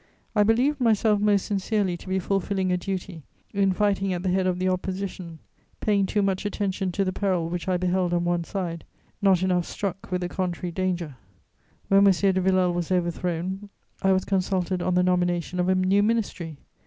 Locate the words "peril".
7.13-7.49